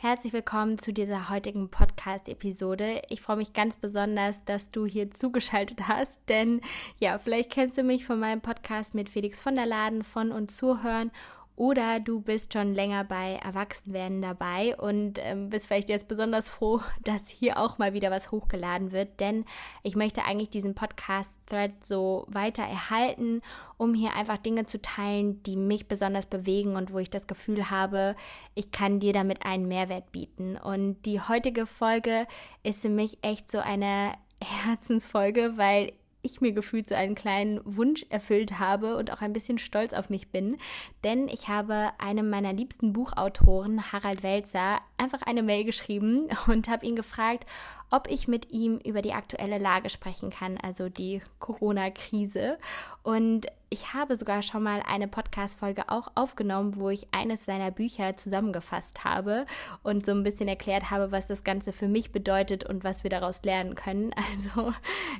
[0.00, 3.02] Herzlich willkommen zu dieser heutigen Podcast-Episode.
[3.08, 6.60] Ich freue mich ganz besonders, dass du hier zugeschaltet hast, denn
[7.00, 10.52] ja, vielleicht kennst du mich von meinem Podcast mit Felix von der Laden von und
[10.52, 11.10] zuhören
[11.58, 16.80] oder du bist schon länger bei Erwachsenwerden dabei und ähm, bist vielleicht jetzt besonders froh,
[17.02, 19.44] dass hier auch mal wieder was hochgeladen wird, denn
[19.82, 23.42] ich möchte eigentlich diesen Podcast-Thread so weiter erhalten,
[23.76, 27.70] um hier einfach Dinge zu teilen, die mich besonders bewegen und wo ich das Gefühl
[27.70, 28.14] habe,
[28.54, 30.56] ich kann dir damit einen Mehrwert bieten.
[30.56, 32.28] Und die heutige Folge
[32.62, 35.92] ist für mich echt so eine Herzensfolge, weil
[36.28, 40.10] ich mir gefühlt so einen kleinen Wunsch erfüllt habe und auch ein bisschen stolz auf
[40.10, 40.58] mich bin.
[41.04, 46.86] Denn ich habe einem meiner liebsten Buchautoren, Harald Welzer, einfach eine Mail geschrieben und habe
[46.86, 47.46] ihn gefragt,
[47.90, 52.58] ob ich mit ihm über die aktuelle Lage sprechen kann, also die Corona-Krise.
[53.02, 58.16] Und ich habe sogar schon mal eine Podcast-Folge auch aufgenommen, wo ich eines seiner Bücher
[58.16, 59.44] zusammengefasst habe
[59.82, 63.10] und so ein bisschen erklärt habe, was das Ganze für mich bedeutet und was wir
[63.10, 64.14] daraus lernen können.
[64.38, 64.72] Also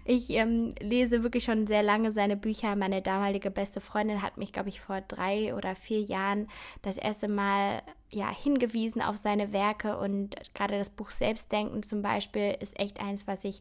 [0.05, 2.77] ich ähm, lese wirklich schon sehr lange seine Bücher.
[2.77, 6.49] Meine damalige beste Freundin hat mich, glaube ich, vor drei oder vier Jahren
[6.83, 12.57] das erste Mal ja, hingewiesen auf seine Werke und gerade das Buch Selbstdenken zum Beispiel
[12.61, 13.61] ist echt eins, was ich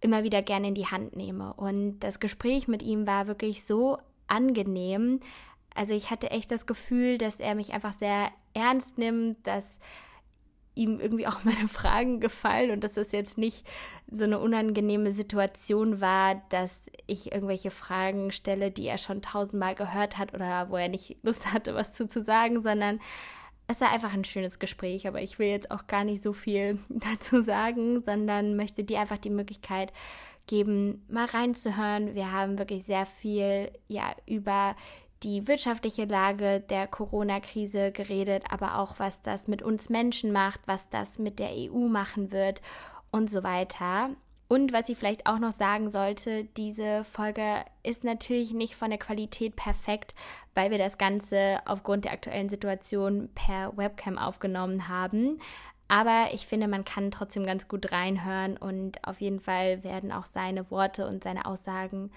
[0.00, 1.54] immer wieder gerne in die Hand nehme.
[1.54, 5.20] Und das Gespräch mit ihm war wirklich so angenehm.
[5.74, 9.78] Also ich hatte echt das Gefühl, dass er mich einfach sehr ernst nimmt, dass
[10.76, 13.66] ihm irgendwie auch meine Fragen gefallen und dass das jetzt nicht
[14.10, 20.18] so eine unangenehme Situation war, dass ich irgendwelche Fragen stelle, die er schon tausendmal gehört
[20.18, 23.00] hat oder wo er nicht Lust hatte, was zu, zu sagen, sondern
[23.68, 26.78] es war einfach ein schönes Gespräch, aber ich will jetzt auch gar nicht so viel
[26.88, 29.92] dazu sagen, sondern möchte dir einfach die Möglichkeit
[30.46, 32.14] geben, mal reinzuhören.
[32.14, 34.76] Wir haben wirklich sehr viel ja über
[35.22, 40.88] die wirtschaftliche Lage der Corona-Krise geredet, aber auch was das mit uns Menschen macht, was
[40.90, 42.60] das mit der EU machen wird
[43.10, 44.10] und so weiter.
[44.48, 48.98] Und was ich vielleicht auch noch sagen sollte, diese Folge ist natürlich nicht von der
[48.98, 50.14] Qualität perfekt,
[50.54, 55.40] weil wir das Ganze aufgrund der aktuellen Situation per Webcam aufgenommen haben.
[55.88, 60.26] Aber ich finde, man kann trotzdem ganz gut reinhören und auf jeden Fall werden auch
[60.26, 62.10] seine Worte und seine Aussagen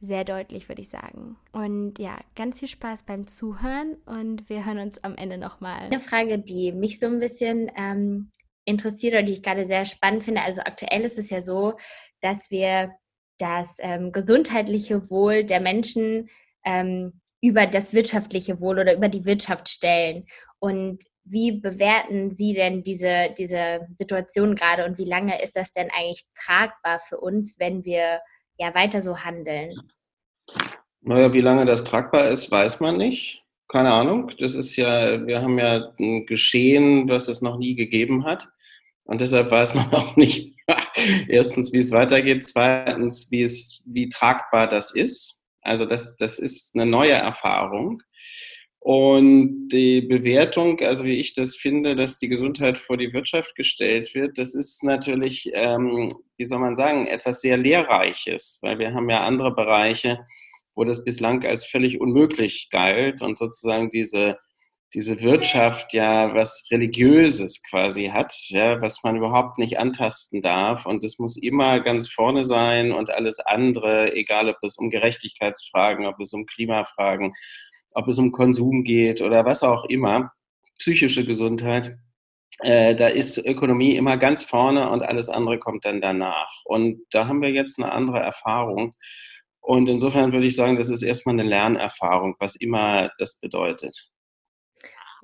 [0.00, 1.36] sehr deutlich, würde ich sagen.
[1.52, 5.86] Und ja, ganz viel Spaß beim Zuhören und wir hören uns am Ende nochmal.
[5.86, 8.30] Eine Frage, die mich so ein bisschen ähm,
[8.64, 10.42] interessiert oder die ich gerade sehr spannend finde.
[10.42, 11.74] Also aktuell ist es ja so,
[12.20, 12.92] dass wir
[13.38, 16.28] das ähm, gesundheitliche Wohl der Menschen
[16.64, 20.26] ähm, über das wirtschaftliche Wohl oder über die Wirtschaft stellen.
[20.58, 25.88] Und wie bewerten Sie denn diese, diese Situation gerade und wie lange ist das denn
[25.96, 28.20] eigentlich tragbar für uns, wenn wir
[28.58, 29.74] ja weiter so handeln?
[31.00, 33.42] Naja, wie lange das tragbar ist, weiß man nicht.
[33.68, 34.32] Keine Ahnung.
[34.38, 38.48] Das ist ja, wir haben ja ein Geschehen, was es noch nie gegeben hat.
[39.04, 40.56] Und deshalb weiß man auch nicht,
[41.28, 45.35] erstens, wie es weitergeht, zweitens, wie, es, wie tragbar das ist.
[45.66, 48.02] Also das, das ist eine neue Erfahrung.
[48.78, 54.14] Und die Bewertung, also wie ich das finde, dass die Gesundheit vor die Wirtschaft gestellt
[54.14, 59.10] wird, das ist natürlich, ähm, wie soll man sagen, etwas sehr Lehrreiches, weil wir haben
[59.10, 60.20] ja andere Bereiche,
[60.76, 64.38] wo das bislang als völlig unmöglich galt und sozusagen diese
[64.94, 70.86] diese Wirtschaft ja was Religiöses quasi hat, ja, was man überhaupt nicht antasten darf.
[70.86, 76.06] Und es muss immer ganz vorne sein und alles andere, egal ob es um Gerechtigkeitsfragen,
[76.06, 77.32] ob es um Klimafragen,
[77.94, 80.32] ob es um Konsum geht oder was auch immer,
[80.78, 81.96] psychische Gesundheit,
[82.60, 86.50] äh, da ist Ökonomie immer ganz vorne und alles andere kommt dann danach.
[86.64, 88.94] Und da haben wir jetzt eine andere Erfahrung.
[89.60, 94.08] Und insofern würde ich sagen, das ist erstmal eine Lernerfahrung, was immer das bedeutet.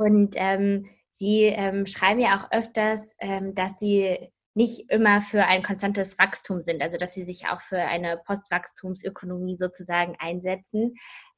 [0.03, 5.63] Und ähm, Sie ähm, schreiben ja auch öfters, ähm, dass Sie nicht immer für ein
[5.63, 10.95] konstantes Wachstum sind, also dass Sie sich auch für eine Postwachstumsökonomie sozusagen einsetzen.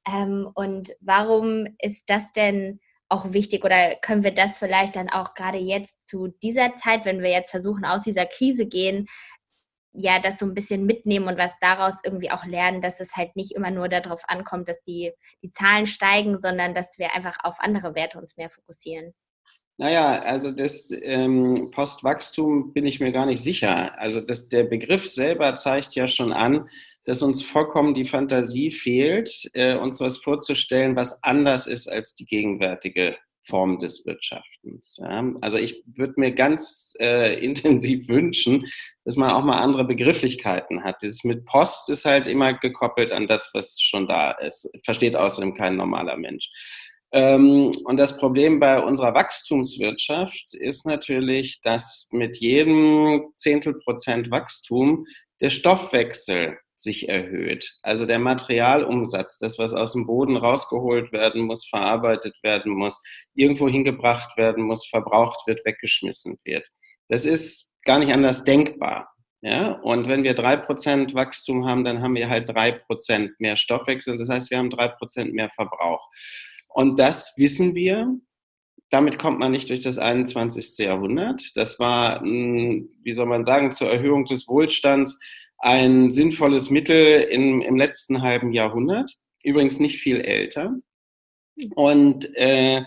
[0.09, 2.81] Ähm, und warum ist das denn
[3.11, 7.23] auch wichtig oder können wir das vielleicht dann auch gerade jetzt zu dieser Zeit, wenn
[7.23, 9.07] wir jetzt versuchen, aus dieser Krise gehen,
[9.95, 13.37] ja, das so ein bisschen mitnehmen und was daraus irgendwie auch lernen, dass es halt
[13.37, 15.13] nicht immer nur darauf ankommt, dass die,
[15.43, 19.15] die Zahlen steigen, sondern dass wir einfach auf andere Werte uns mehr fokussieren.
[19.77, 23.99] Naja, also das ähm, Postwachstum bin ich mir gar nicht sicher.
[23.99, 26.69] Also das, der Begriff selber zeigt ja schon an,
[27.05, 32.25] dass uns vollkommen die Fantasie fehlt, äh, uns was vorzustellen, was anders ist als die
[32.25, 34.99] gegenwärtige Form des Wirtschaftens.
[35.03, 35.25] Ja.
[35.41, 38.67] Also ich würde mir ganz äh, intensiv wünschen,
[39.05, 41.03] dass man auch mal andere Begrifflichkeiten hat.
[41.03, 44.71] Dieses mit Post ist halt immer gekoppelt an das, was schon da ist.
[44.85, 46.49] Versteht außerdem kein normaler Mensch.
[47.13, 55.07] Ähm, und das Problem bei unserer Wachstumswirtschaft ist natürlich, dass mit jedem Zehntel Prozent Wachstum
[55.41, 57.77] der Stoffwechsel sich erhöht.
[57.83, 63.03] Also der Materialumsatz, das, was aus dem Boden rausgeholt werden muss, verarbeitet werden muss,
[63.35, 66.67] irgendwo hingebracht werden muss, verbraucht wird, weggeschmissen wird.
[67.09, 69.09] Das ist gar nicht anders denkbar.
[69.43, 73.59] Ja, und wenn wir drei Prozent Wachstum haben, dann haben wir halt drei Prozent mehr
[73.59, 74.17] Stoffwechsel.
[74.17, 76.09] Das heißt, wir haben drei Prozent mehr Verbrauch.
[76.71, 78.09] Und das wissen wir.
[78.89, 80.79] Damit kommt man nicht durch das 21.
[80.79, 81.43] Jahrhundert.
[81.57, 85.19] Das war, hm, wie soll man sagen, zur Erhöhung des Wohlstands
[85.59, 89.13] ein sinnvolles Mittel im, im letzten halben Jahrhundert.
[89.43, 90.75] Übrigens nicht viel älter.
[91.75, 92.83] Und äh,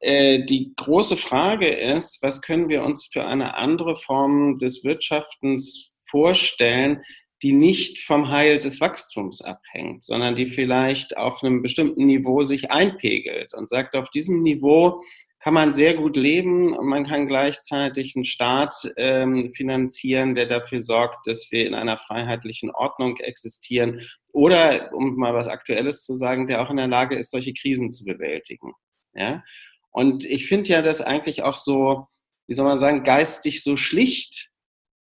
[0.00, 5.90] äh, die große Frage ist, was können wir uns für eine andere Form des Wirtschaftens
[6.08, 7.02] vorstellen,
[7.42, 12.70] die nicht vom Heil des Wachstums abhängt, sondern die vielleicht auf einem bestimmten Niveau sich
[12.70, 15.00] einpegelt und sagt, auf diesem Niveau
[15.40, 20.82] kann man sehr gut leben und man kann gleichzeitig einen Staat ähm, finanzieren, der dafür
[20.82, 26.46] sorgt, dass wir in einer freiheitlichen Ordnung existieren oder, um mal was Aktuelles zu sagen,
[26.46, 28.74] der auch in der Lage ist, solche Krisen zu bewältigen.
[29.14, 29.42] Ja?
[29.90, 32.06] Und ich finde ja das eigentlich auch so,
[32.46, 34.50] wie soll man sagen, geistig so schlicht,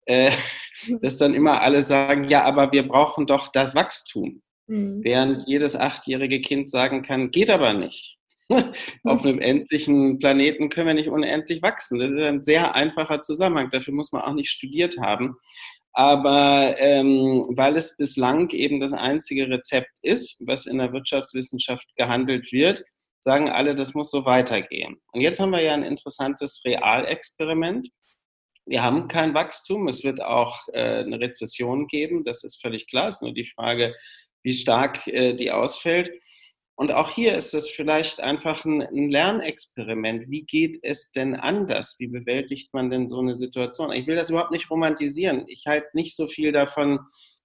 [0.06, 0.32] äh,
[1.00, 4.42] dass dann immer alle sagen, ja, aber wir brauchen doch das Wachstum.
[4.66, 5.04] Mhm.
[5.04, 8.18] Während jedes achtjährige Kind sagen kann, geht aber nicht.
[9.04, 11.98] Auf einem endlichen Planeten können wir nicht unendlich wachsen.
[11.98, 13.70] Das ist ein sehr einfacher Zusammenhang.
[13.70, 15.36] Dafür muss man auch nicht studiert haben.
[15.92, 22.50] Aber ähm, weil es bislang eben das einzige Rezept ist, was in der Wirtschaftswissenschaft gehandelt
[22.52, 22.84] wird,
[23.20, 24.96] sagen alle, das muss so weitergehen.
[25.12, 27.88] Und jetzt haben wir ja ein interessantes Realexperiment.
[28.66, 33.08] Wir haben kein Wachstum, es wird auch äh, eine Rezession geben, das ist völlig klar.
[33.08, 33.94] Es ist nur die Frage,
[34.42, 36.10] wie stark äh, die ausfällt.
[36.76, 40.28] Und auch hier ist es vielleicht einfach ein, ein, Lernexperiment.
[40.28, 41.96] Wie geht es denn anders?
[41.98, 43.92] Wie bewältigt man denn so eine Situation?
[43.92, 45.44] Ich will das überhaupt nicht romantisieren.
[45.46, 46.98] Ich halte nicht so viel davon,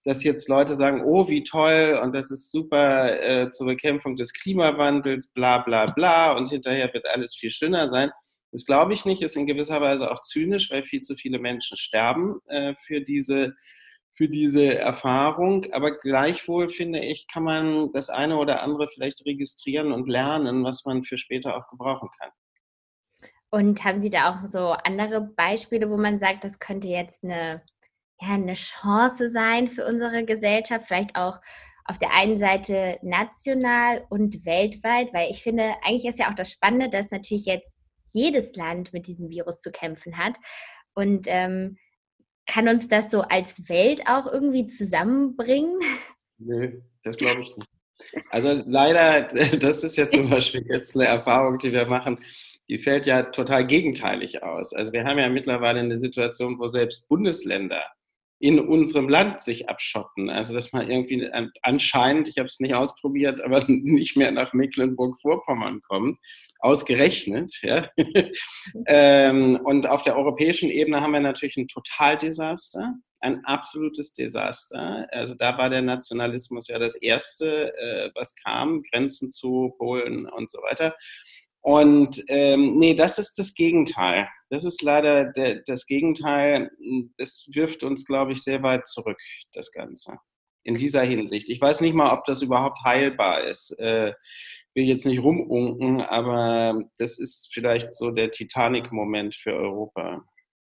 [0.03, 4.33] dass jetzt Leute sagen, oh, wie toll und das ist super äh, zur Bekämpfung des
[4.33, 8.11] Klimawandels, bla bla bla und hinterher wird alles viel schöner sein.
[8.51, 11.77] Das glaube ich nicht, ist in gewisser Weise auch zynisch, weil viel zu viele Menschen
[11.77, 13.53] sterben äh, für diese
[14.19, 15.71] für diese Erfahrung.
[15.71, 20.83] Aber gleichwohl finde ich, kann man das eine oder andere vielleicht registrieren und lernen, was
[20.83, 22.29] man für später auch gebrauchen kann.
[23.49, 27.63] Und haben Sie da auch so andere Beispiele, wo man sagt, das könnte jetzt eine,
[28.19, 31.39] ja, eine Chance sein für unsere Gesellschaft, vielleicht auch
[31.85, 36.51] auf der einen Seite national und weltweit, weil ich finde, eigentlich ist ja auch das
[36.51, 37.71] Spannende, dass natürlich jetzt
[38.11, 40.35] jedes Land mit diesem Virus zu kämpfen hat.
[40.93, 41.77] Und ähm,
[42.49, 45.79] kann uns das so als Welt auch irgendwie zusammenbringen?
[46.39, 47.69] Nö, das glaube ich nicht.
[48.29, 49.23] Also leider,
[49.59, 52.19] das ist ja zum Beispiel jetzt eine Erfahrung, die wir machen,
[52.67, 54.73] die fällt ja total gegenteilig aus.
[54.73, 57.83] Also wir haben ja mittlerweile eine Situation, wo selbst Bundesländer
[58.39, 60.29] in unserem Land sich abschotten.
[60.29, 61.29] Also dass man irgendwie
[61.61, 66.19] anscheinend, ich habe es nicht ausprobiert, aber nicht mehr nach Mecklenburg-Vorpommern kommt,
[66.59, 67.53] ausgerechnet.
[67.61, 67.89] Ja?
[68.87, 75.07] ähm, und auf der europäischen Ebene haben wir natürlich ein Totaldesaster, ein absolutes Desaster.
[75.11, 80.49] Also da war der Nationalismus ja das Erste, äh, was kam, Grenzen zu Polen und
[80.49, 80.95] so weiter.
[81.61, 84.29] Und ähm, nee, das ist das Gegenteil.
[84.49, 86.71] Das ist leider der, das Gegenteil.
[87.17, 89.17] Das wirft uns, glaube ich, sehr weit zurück,
[89.53, 90.17] das Ganze.
[90.63, 91.49] In dieser Hinsicht.
[91.49, 93.71] Ich weiß nicht mal, ob das überhaupt heilbar ist.
[93.79, 94.13] Äh,
[94.75, 100.23] will jetzt nicht rumunken, aber das ist vielleicht so der Titanic-Moment für Europa.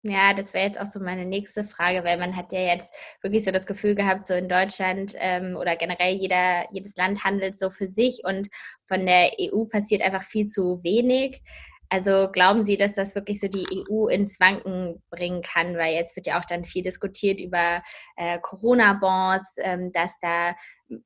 [0.07, 2.93] Ja, das wäre jetzt auch so meine nächste Frage, weil man hat ja jetzt
[3.23, 7.59] wirklich so das Gefühl gehabt, so in Deutschland ähm, oder generell jeder, jedes Land handelt
[7.59, 8.49] so für sich und
[8.85, 11.41] von der EU passiert einfach viel zu wenig.
[11.89, 15.79] Also glauben Sie, dass das wirklich so die EU ins Wanken bringen kann?
[15.79, 17.83] Weil jetzt wird ja auch dann viel diskutiert über
[18.17, 20.55] äh, Corona-Bonds, ähm, dass da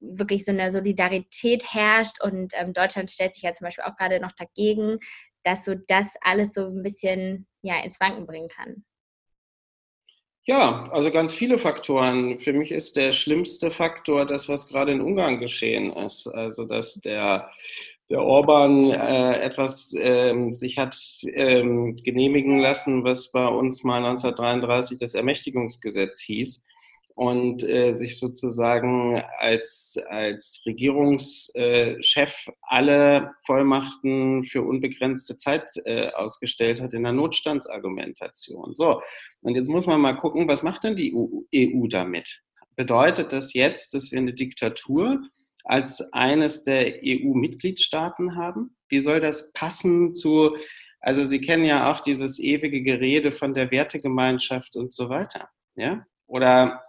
[0.00, 4.19] wirklich so eine Solidarität herrscht und ähm, Deutschland stellt sich ja zum Beispiel auch gerade
[4.19, 4.99] noch dagegen,
[5.45, 8.85] dass so das alles so ein bisschen ja, ins Wanken bringen kann.
[10.45, 12.41] Ja, also ganz viele Faktoren.
[12.41, 16.27] Für mich ist der schlimmste Faktor das, was gerade in Ungarn geschehen ist.
[16.27, 17.50] Also, dass der,
[18.09, 20.97] der Orban äh, etwas ähm, sich hat
[21.35, 26.65] ähm, genehmigen lassen, was bei uns mal 1933 das Ermächtigungsgesetz hieß
[27.19, 36.95] und äh, sich sozusagen als, als Regierungschef alle Vollmachten für unbegrenzte Zeit äh, ausgestellt hat
[36.95, 38.77] in der Notstandsargumentation.
[38.77, 39.03] So,
[39.41, 42.41] und jetzt muss man mal gucken, was macht denn die EU, EU damit?
[42.77, 45.21] Bedeutet das jetzt, dass wir eine Diktatur
[45.65, 48.77] als eines der EU-Mitgliedstaaten haben?
[48.89, 50.57] Wie soll das passen zu,
[51.01, 56.07] also Sie kennen ja auch dieses ewige Gerede von der Wertegemeinschaft und so weiter, ja?
[56.29, 56.85] Oder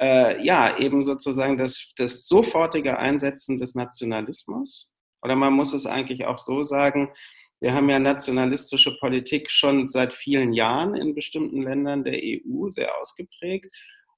[0.00, 4.92] äh, ja, eben sozusagen das, das sofortige Einsetzen des Nationalismus.
[5.22, 7.12] Oder man muss es eigentlich auch so sagen,
[7.60, 12.98] wir haben ja nationalistische Politik schon seit vielen Jahren in bestimmten Ländern der EU sehr
[12.98, 13.72] ausgeprägt.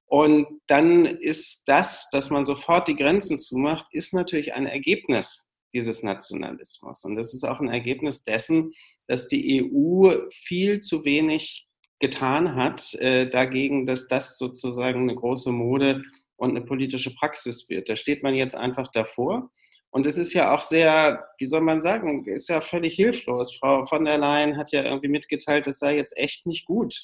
[0.06, 6.02] Und dann ist das, dass man sofort die Grenzen zumacht, ist natürlich ein Ergebnis dieses
[6.02, 7.04] Nationalismus.
[7.04, 8.72] Und das ist auch ein Ergebnis dessen,
[9.08, 11.66] dass die EU viel zu wenig
[12.04, 16.02] getan hat äh, dagegen, dass das sozusagen eine große Mode
[16.36, 17.88] und eine politische Praxis wird.
[17.88, 19.50] Da steht man jetzt einfach davor.
[19.90, 23.56] Und es ist ja auch sehr, wie soll man sagen, ist ja völlig hilflos.
[23.56, 26.94] Frau von der Leyen hat ja irgendwie mitgeteilt, es sei jetzt echt nicht gut,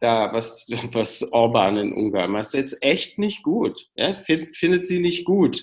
[0.00, 2.40] da was, was Orban in Ungarn macht.
[2.40, 3.86] Das ist jetzt echt nicht gut.
[3.94, 4.22] Ja?
[4.24, 5.62] Find, findet sie nicht gut.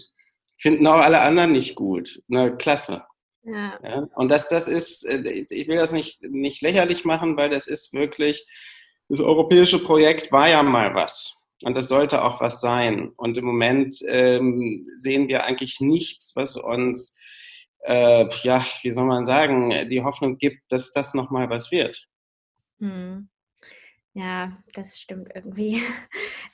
[0.57, 2.23] Finden auch alle anderen nicht gut.
[2.27, 3.03] Na, klasse.
[3.45, 3.79] Ja.
[3.83, 4.07] ja.
[4.15, 7.93] Und das, das ist, äh, ich will das nicht, nicht lächerlich machen, weil das ist
[7.93, 8.45] wirklich,
[9.07, 11.47] das europäische Projekt war ja mal was.
[11.63, 13.11] Und das sollte auch was sein.
[13.17, 17.15] Und im Moment ähm, sehen wir eigentlich nichts, was uns,
[17.83, 22.07] äh, ja, wie soll man sagen, die Hoffnung gibt, dass das nochmal was wird.
[22.79, 23.29] Hm.
[24.17, 25.81] Ja, das stimmt irgendwie.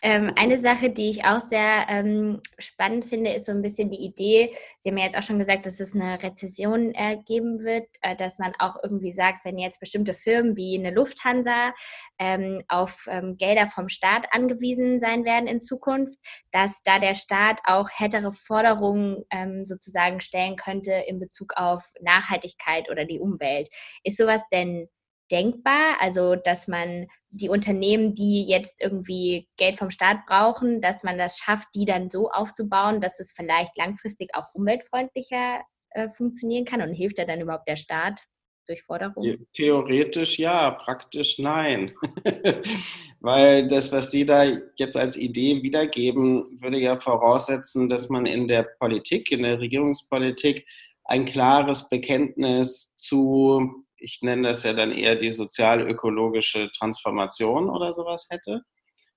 [0.04, 4.04] Ähm, eine Sache, die ich auch sehr ähm, spannend finde, ist so ein bisschen die
[4.04, 7.88] Idee, Sie haben ja jetzt auch schon gesagt, dass es eine Rezession äh, geben wird,
[8.02, 11.72] äh, dass man auch irgendwie sagt, wenn jetzt bestimmte Firmen wie eine Lufthansa
[12.18, 16.18] ähm, auf ähm, Gelder vom Staat angewiesen sein werden in Zukunft,
[16.52, 22.90] dass da der Staat auch härtere Forderungen ähm, sozusagen stellen könnte in Bezug auf Nachhaltigkeit
[22.90, 23.70] oder die Umwelt.
[24.04, 24.88] Ist sowas denn
[25.32, 25.98] denkbar?
[26.02, 31.38] Also, dass man die Unternehmen, die jetzt irgendwie Geld vom Staat brauchen, dass man das
[31.38, 35.62] schafft, die dann so aufzubauen, dass es vielleicht langfristig auch umweltfreundlicher
[35.92, 36.82] äh, funktionieren kann?
[36.82, 38.22] Und hilft da dann überhaupt der Staat?
[38.68, 39.48] durch Forderungen?
[39.54, 41.94] Theoretisch ja, praktisch nein.
[43.20, 44.44] Weil das, was Sie da
[44.76, 50.66] jetzt als Idee wiedergeben, würde ja voraussetzen, dass man in der Politik, in der Regierungspolitik,
[51.04, 58.28] ein klares Bekenntnis zu ich nenne das ja dann eher die sozial-ökologische Transformation oder sowas
[58.30, 58.64] hätte.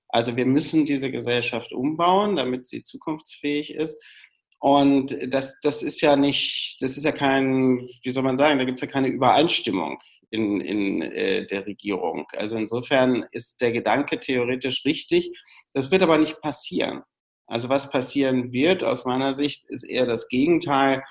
[0.08, 4.02] Also wir müssen diese Gesellschaft umbauen, damit sie zukunftsfähig ist.
[4.60, 8.64] Und das, das ist ja nicht, das ist ja kein, wie soll man sagen, da
[8.64, 9.98] gibt es ja keine Übereinstimmung
[10.30, 12.26] in, in äh, der Regierung.
[12.32, 15.30] Also insofern ist der Gedanke theoretisch richtig.
[15.72, 17.02] Das wird aber nicht passieren.
[17.46, 21.02] Also was passieren wird aus meiner Sicht, ist eher das Gegenteil.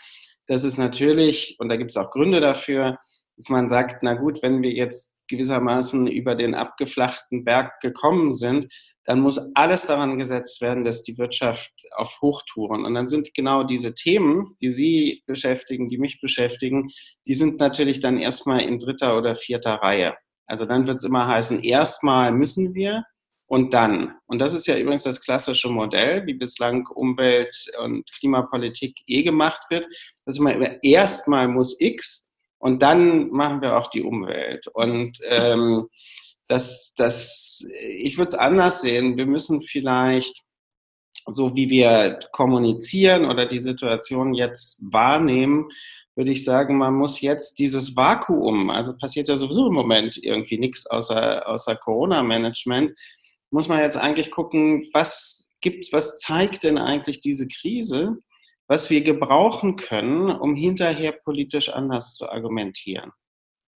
[0.47, 2.97] Das ist natürlich, und da gibt es auch Gründe dafür,
[3.35, 8.71] dass man sagt, na gut, wenn wir jetzt gewissermaßen über den abgeflachten Berg gekommen sind,
[9.05, 12.85] dann muss alles daran gesetzt werden, dass die Wirtschaft auf Hochtouren.
[12.85, 16.89] Und dann sind genau diese Themen, die Sie beschäftigen, die mich beschäftigen,
[17.27, 20.15] die sind natürlich dann erstmal in dritter oder vierter Reihe.
[20.45, 23.03] Also dann wird es immer heißen, erstmal müssen wir
[23.49, 24.15] und dann.
[24.25, 29.63] Und das ist ja übrigens das klassische Modell, wie bislang Umwelt- und Klimapolitik eh gemacht
[29.69, 29.85] wird.
[30.25, 32.32] Das ist immer erstmal muss X
[32.63, 34.67] und dann machen wir auch die Umwelt.
[34.67, 35.89] Und ähm,
[36.47, 37.67] das, das,
[37.97, 39.17] ich würde es anders sehen.
[39.17, 40.43] Wir müssen vielleicht,
[41.25, 45.67] so wie wir kommunizieren oder die Situation jetzt wahrnehmen,
[46.15, 50.57] würde ich sagen, man muss jetzt dieses Vakuum, also passiert ja sowieso im Moment irgendwie
[50.57, 52.97] nichts außer, außer Corona-Management,
[53.51, 58.19] muss man jetzt eigentlich gucken, was gibt, was zeigt denn eigentlich diese Krise?
[58.67, 63.11] Was wir gebrauchen können, um hinterher politisch anders zu argumentieren.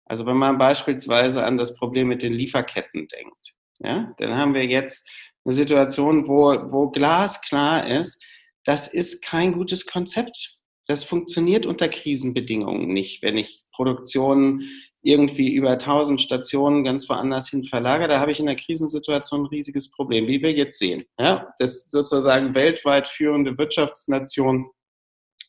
[0.06, 4.66] Also wenn man beispielsweise an das Problem mit den Lieferketten denkt, ja, dann haben wir
[4.66, 5.10] jetzt
[5.46, 8.24] eine Situation, wo, wo glasklar ist,
[8.64, 10.58] das ist kein gutes Konzept.
[10.88, 14.64] Das funktioniert unter Krisenbedingungen nicht, wenn ich Produktion
[15.04, 19.48] irgendwie über 1000 Stationen ganz woanders hin verlagere, da habe ich in der Krisensituation ein
[19.48, 21.04] riesiges Problem, wie wir jetzt sehen.
[21.18, 24.70] Ja, das sozusagen weltweit führende Wirtschaftsnation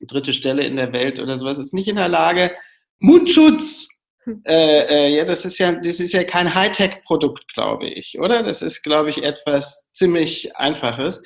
[0.07, 2.52] dritte Stelle in der Welt oder sowas, ist nicht in der Lage,
[3.00, 3.88] Mundschutz,
[4.25, 4.43] hm.
[4.45, 8.43] äh, äh, ja, das ist ja, das ist ja kein Hightech-Produkt, glaube ich, oder?
[8.43, 11.23] Das ist, glaube ich, etwas ziemlich Einfaches.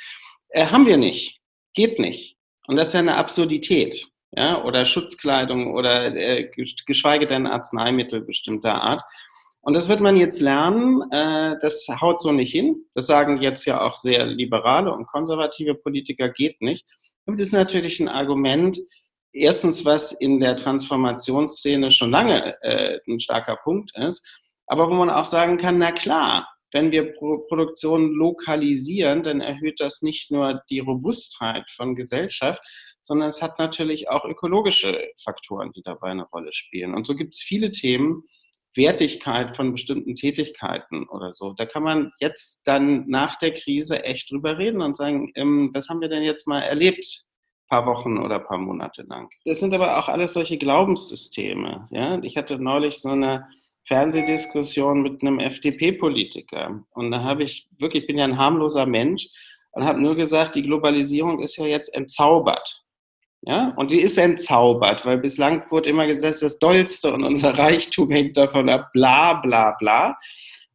[0.49, 1.41] Äh, haben wir nicht.
[1.75, 2.37] Geht nicht.
[2.67, 4.09] Und das ist ja eine Absurdität.
[4.35, 6.51] Ja, oder Schutzkleidung oder äh,
[6.87, 9.03] geschweige denn Arzneimittel bestimmter Art.
[9.61, 11.03] Und das wird man jetzt lernen.
[11.11, 12.87] Äh, das haut so nicht hin.
[12.95, 16.87] Das sagen jetzt ja auch sehr liberale und konservative Politiker, geht nicht.
[17.27, 18.79] Das ist natürlich ein Argument,
[19.33, 24.27] erstens, was in der Transformationsszene schon lange äh, ein starker Punkt ist,
[24.67, 29.81] aber wo man auch sagen kann, na klar, wenn wir Pro Produktion lokalisieren, dann erhöht
[29.81, 32.63] das nicht nur die Robustheit von Gesellschaft,
[33.01, 36.95] sondern es hat natürlich auch ökologische Faktoren, die dabei eine Rolle spielen.
[36.95, 38.25] Und so gibt es viele Themen,
[38.75, 41.53] Wertigkeit von bestimmten Tätigkeiten oder so.
[41.53, 45.89] Da kann man jetzt dann nach der Krise echt drüber reden und sagen, ähm, was
[45.89, 47.27] haben wir denn jetzt mal erlebt?
[47.73, 49.31] paar Wochen oder paar Monate lang.
[49.47, 51.89] Das sind aber auch alles solche Glaubenssysteme.
[51.91, 52.21] Ja?
[52.23, 53.49] Ich hatte neulich so eine
[53.85, 59.27] Fernsehdiskussion mit einem FDP-Politiker und da habe ich wirklich, ich bin ja ein harmloser Mensch
[59.71, 62.82] und habe nur gesagt, die Globalisierung ist ja jetzt entzaubert.
[63.45, 68.11] Ja, und die ist entzaubert, weil bislang wurde immer gesagt, das Dollste und unser Reichtum
[68.11, 70.17] hängt davon ab, bla bla bla.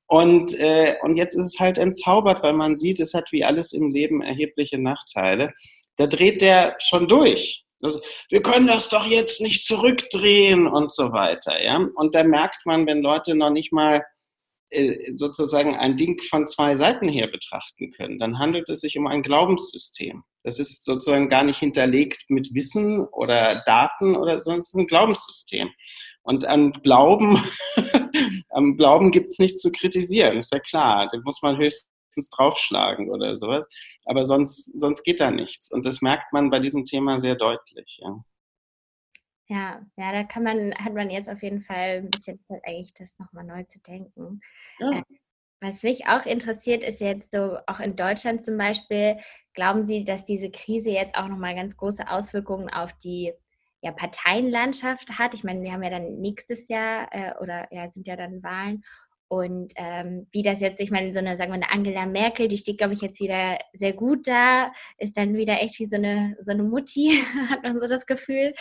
[0.05, 3.73] Und, äh, und jetzt ist es halt entzaubert, weil man sieht, es hat wie alles
[3.73, 5.53] im Leben erhebliche Nachteile.
[5.97, 7.65] Da dreht der schon durch.
[7.79, 11.61] Das, wir können das doch jetzt nicht zurückdrehen und so weiter.
[11.61, 11.85] Ja?
[11.95, 14.03] Und da merkt man, wenn Leute noch nicht mal
[14.69, 19.07] äh, sozusagen ein Ding von zwei Seiten her betrachten können, dann handelt es sich um
[19.07, 20.23] ein Glaubenssystem.
[20.47, 24.87] Das ist sozusagen gar nicht hinterlegt mit Wissen oder Daten oder sonst es ist ein
[24.87, 25.69] Glaubenssystem.
[26.21, 27.37] Und am Glauben,
[28.51, 31.09] am Glauben gibt es nichts zu kritisieren, ist ja klar.
[31.11, 33.67] Da muss man höchstens draufschlagen oder sowas.
[34.05, 35.69] Aber sonst, sonst geht da nichts.
[35.69, 37.99] Und das merkt man bei diesem Thema sehr deutlich.
[38.01, 38.23] Ja.
[39.49, 42.93] Ja, ja, da kann man, hat man jetzt auf jeden Fall ein bisschen Zeit, eigentlich
[42.93, 44.39] das nochmal neu zu denken.
[44.79, 44.91] Ja.
[44.91, 45.03] Äh,
[45.59, 49.17] was mich auch interessiert, ist jetzt so, auch in Deutschland zum Beispiel,
[49.57, 53.33] glauben Sie, dass diese Krise jetzt auch nochmal ganz große Auswirkungen auf die
[53.81, 55.33] ja, Parteienlandschaft hat?
[55.33, 58.83] Ich meine, wir haben ja dann nächstes Jahr äh, oder ja, sind ja dann Wahlen
[59.29, 62.57] und ähm, wie das jetzt, ich meine, so eine, sagen wir, eine Angela Merkel, die
[62.57, 66.37] steht, glaube ich, jetzt wieder sehr gut da, ist dann wieder echt wie so eine,
[66.43, 67.09] so eine Mutti,
[67.49, 68.53] hat man so das Gefühl.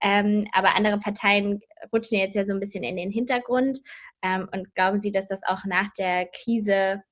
[0.00, 1.60] Ähm, aber andere Parteien
[1.92, 3.80] rutschen jetzt ja so ein bisschen in den Hintergrund.
[4.22, 7.02] Ähm, und glauben Sie, dass das auch nach der Krise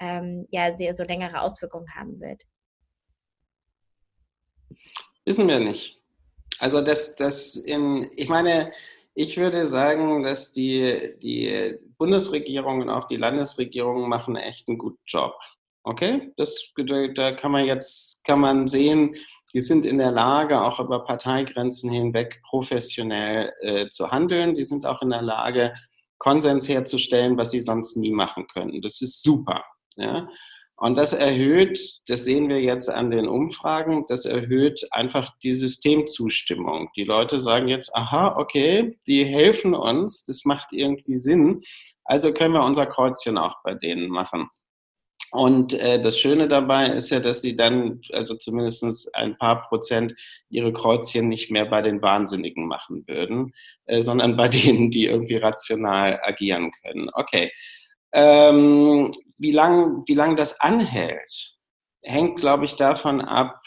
[0.00, 2.44] ähm, ja sehr, so längere Auswirkungen haben wird?
[5.24, 5.98] Wissen wir nicht.
[6.58, 8.72] Also das, das in, ich meine,
[9.14, 15.02] ich würde sagen, dass die, die Bundesregierung und auch die Landesregierung machen echt einen guten
[15.06, 15.34] Job.
[15.84, 16.72] Okay, das,
[17.14, 19.16] da kann man jetzt kann man sehen,
[19.52, 24.54] die sind in der Lage, auch über Parteigrenzen hinweg professionell äh, zu handeln.
[24.54, 25.74] Die sind auch in der Lage,
[26.18, 28.80] Konsens herzustellen, was sie sonst nie machen können.
[28.80, 29.64] Das ist super.
[29.96, 30.28] Ja?
[30.76, 36.88] Und das erhöht, das sehen wir jetzt an den Umfragen, das erhöht einfach die Systemzustimmung.
[36.96, 41.60] Die Leute sagen jetzt, aha, okay, die helfen uns, das macht irgendwie Sinn,
[42.04, 44.48] also können wir unser Kreuzchen auch bei denen machen.
[45.32, 50.14] Und äh, das Schöne dabei ist ja, dass sie dann, also zumindest ein paar Prozent,
[50.50, 53.54] ihre Kreuzchen nicht mehr bei den Wahnsinnigen machen würden,
[53.86, 57.08] äh, sondern bei denen, die irgendwie rational agieren können.
[57.14, 57.50] Okay.
[58.12, 61.56] Ähm, wie lange wie lang das anhält,
[62.02, 63.60] hängt, glaube ich, davon ab,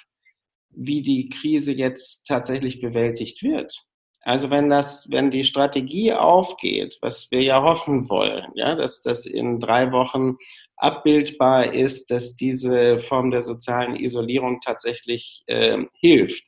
[0.70, 3.76] wie die Krise jetzt tatsächlich bewältigt wird.
[4.22, 9.26] Also wenn das, wenn die Strategie aufgeht, was wir ja hoffen wollen, ja, dass das
[9.28, 10.38] in drei Wochen
[10.78, 16.44] abbildbar ist, dass diese Form der sozialen Isolierung tatsächlich äh, hilft,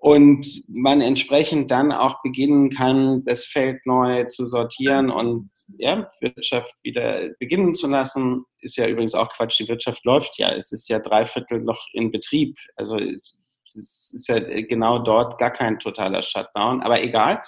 [0.00, 6.74] und man entsprechend dann auch beginnen kann, das Feld neu zu sortieren und ja, Wirtschaft
[6.82, 9.58] wieder beginnen zu lassen, ist ja übrigens auch Quatsch.
[9.60, 10.50] Die Wirtschaft läuft ja.
[10.50, 12.56] Es ist ja dreiviertel noch in Betrieb.
[12.76, 16.82] Also es ist ja genau dort gar kein totaler Shutdown.
[16.82, 17.42] Aber egal,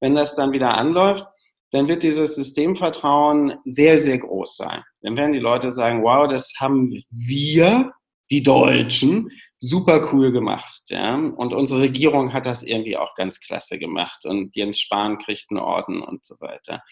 [0.00, 1.26] wenn das dann wieder anläuft,
[1.70, 4.82] dann wird dieses Systemvertrauen sehr, sehr groß sein.
[5.02, 7.92] Dann werden die Leute sagen, wow, das haben wir,
[8.30, 10.82] die Deutschen, super cool gemacht.
[10.88, 11.14] Ja?
[11.14, 15.60] Und unsere Regierung hat das irgendwie auch ganz klasse gemacht und Jens Spahn kriegt einen
[15.60, 16.82] Orden und so weiter.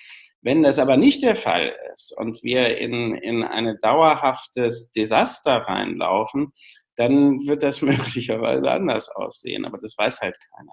[0.46, 6.52] Wenn das aber nicht der Fall ist und wir in, in ein dauerhaftes Desaster reinlaufen,
[6.94, 9.64] dann wird das möglicherweise anders aussehen.
[9.64, 10.72] Aber das weiß halt keiner.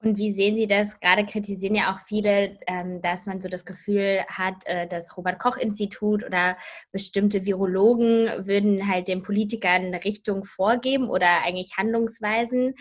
[0.00, 1.00] Und wie sehen Sie das?
[1.00, 6.22] Gerade kritisieren ja auch viele, ähm, dass man so das Gefühl hat, äh, das Robert-Koch-Institut
[6.22, 6.58] oder
[6.92, 12.74] bestimmte Virologen würden halt den Politikern eine Richtung vorgeben oder eigentlich Handlungsweisen.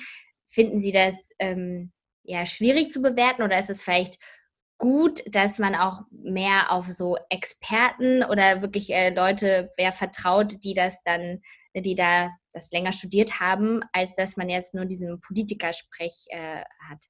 [0.49, 4.19] Finden Sie das ähm, ja schwierig zu bewerten oder ist es vielleicht
[4.77, 10.73] gut, dass man auch mehr auf so Experten oder wirklich äh, Leute wer vertraut, die
[10.73, 11.41] das dann,
[11.75, 17.05] die da das länger studiert haben, als dass man jetzt nur diesen Politikersprech äh, hat?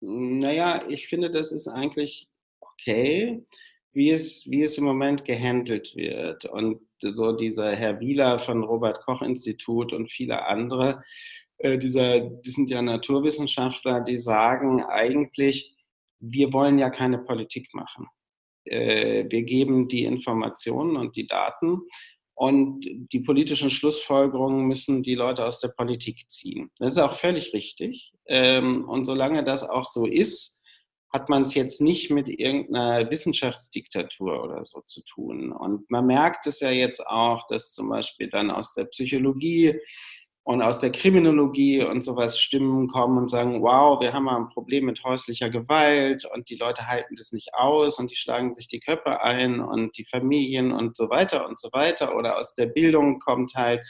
[0.00, 2.28] Naja, ich finde, das ist eigentlich
[2.60, 3.44] okay,
[3.92, 6.44] wie es, wie es im Moment gehandelt wird.
[6.46, 11.02] Und so dieser Herr Wieler von Robert Koch Institut und viele andere,
[11.58, 15.74] äh, dieser, die sind ja Naturwissenschaftler, die sagen eigentlich,
[16.20, 18.06] wir wollen ja keine Politik machen.
[18.64, 21.80] Äh, wir geben die Informationen und die Daten
[22.40, 26.70] Und die politischen Schlussfolgerungen müssen die Leute aus der Politik ziehen.
[26.78, 28.14] Das ist auch völlig richtig.
[28.28, 30.62] Ähm, und solange das auch so ist,
[31.12, 35.52] hat man es jetzt nicht mit irgendeiner Wissenschaftsdiktatur oder so zu tun.
[35.52, 39.78] Und man merkt es ja jetzt auch, dass zum Beispiel dann aus der Psychologie
[40.42, 44.48] und aus der Kriminologie und sowas Stimmen kommen und sagen, wow, wir haben mal ein
[44.48, 48.66] Problem mit häuslicher Gewalt und die Leute halten das nicht aus und die schlagen sich
[48.66, 52.16] die Köpfe ein und die Familien und so weiter und so weiter.
[52.16, 53.82] Oder aus der Bildung kommt halt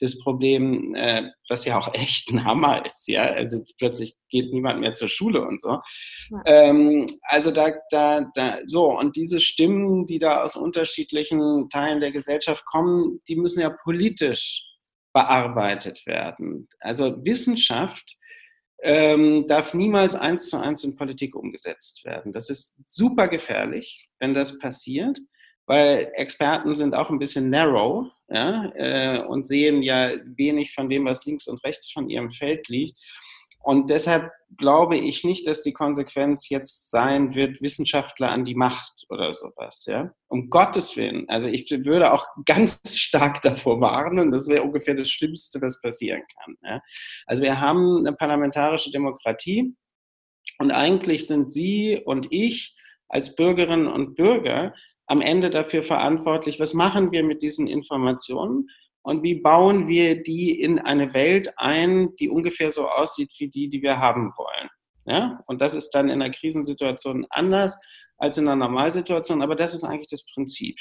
[0.00, 3.22] das Problem, äh, was ja auch echt ein Hammer ist, ja.
[3.22, 5.78] Also plötzlich geht niemand mehr zur Schule und so.
[6.30, 6.42] Ja.
[6.46, 12.12] Ähm, also da, da, da, so, und diese Stimmen, die da aus unterschiedlichen Teilen der
[12.12, 14.67] Gesellschaft kommen, die müssen ja politisch
[15.18, 16.68] bearbeitet werden.
[16.78, 18.16] Also Wissenschaft
[18.84, 22.30] ähm, darf niemals eins zu eins in Politik umgesetzt werden.
[22.30, 25.18] Das ist super gefährlich, wenn das passiert,
[25.66, 31.04] weil Experten sind auch ein bisschen narrow ja, äh, und sehen ja wenig von dem,
[31.04, 32.96] was links und rechts von ihrem Feld liegt.
[33.68, 39.04] Und deshalb glaube ich nicht, dass die Konsequenz jetzt sein wird, Wissenschaftler an die Macht
[39.10, 39.84] oder sowas.
[39.86, 40.10] Ja?
[40.28, 41.28] Um Gottes Willen.
[41.28, 46.22] Also ich würde auch ganz stark davor warnen, das wäre ungefähr das Schlimmste, was passieren
[46.42, 46.56] kann.
[46.64, 46.80] Ja?
[47.26, 49.76] Also wir haben eine parlamentarische Demokratie
[50.58, 52.74] und eigentlich sind Sie und ich
[53.10, 54.72] als Bürgerinnen und Bürger
[55.08, 58.70] am Ende dafür verantwortlich, was machen wir mit diesen Informationen
[59.08, 63.70] und wie bauen wir die in eine Welt ein, die ungefähr so aussieht wie die,
[63.70, 64.68] die wir haben wollen.
[65.06, 65.42] Ja?
[65.46, 67.80] Und das ist dann in einer Krisensituation anders
[68.18, 70.76] als in einer Normalsituation, aber das ist eigentlich das Prinzip.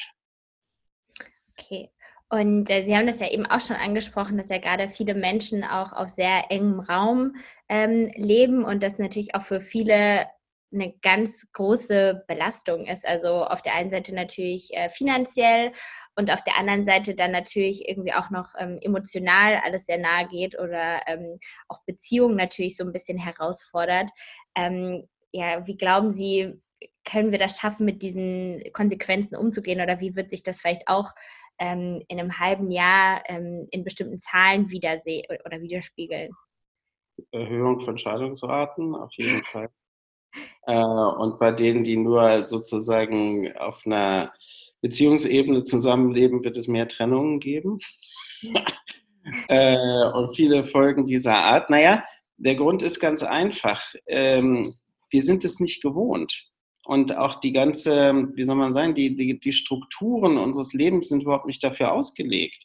[1.57, 1.89] Okay.
[2.29, 5.63] Und äh, Sie haben das ja eben auch schon angesprochen, dass ja gerade viele Menschen
[5.63, 7.37] auch auf sehr engem Raum
[7.69, 10.25] ähm, leben und das natürlich auch für viele
[10.71, 13.07] eine ganz große Belastung ist.
[13.07, 15.71] Also auf der einen Seite natürlich äh, finanziell
[16.15, 20.27] und auf der anderen Seite dann natürlich irgendwie auch noch ähm, emotional alles sehr nahe
[20.27, 24.09] geht oder ähm, auch Beziehungen natürlich so ein bisschen herausfordert.
[24.55, 26.61] Ähm, ja, wie glauben Sie,
[27.05, 31.11] können wir das schaffen, mit diesen Konsequenzen umzugehen oder wie wird sich das vielleicht auch
[31.59, 36.31] ähm, in einem halben Jahr ähm, in bestimmten Zahlen wiedersehen oder widerspiegeln?
[37.31, 39.69] Erhöhung von Scheidungsraten auf jeden Fall.
[40.67, 44.33] Äh, und bei denen, die nur sozusagen auf einer
[44.81, 47.77] Beziehungsebene zusammenleben, wird es mehr Trennungen geben.
[49.47, 51.69] äh, und viele Folgen dieser Art.
[51.69, 52.03] Naja,
[52.37, 53.81] der Grund ist ganz einfach.
[54.05, 54.71] Ähm,
[55.09, 56.45] wir sind es nicht gewohnt.
[56.85, 61.23] Und auch die ganze, wie soll man sagen, die, die, die Strukturen unseres Lebens sind
[61.23, 62.63] überhaupt nicht dafür ausgelegt.